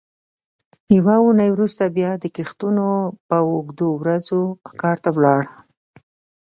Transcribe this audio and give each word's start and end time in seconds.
یوه 0.97 1.13
اوونۍ 1.21 1.49
وروسته 1.51 1.83
به 1.87 1.93
بیا 1.97 2.11
د 2.19 2.25
کښتونو 2.35 2.85
په 3.27 3.37
اوږدو 3.49 3.87
ورځو 4.01 4.41
کار 4.81 4.97
ته 5.03 5.09
ولاړل. 5.15 5.47